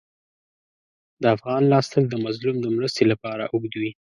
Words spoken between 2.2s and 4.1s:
مظلوم د مرستې لپاره اوږد وي.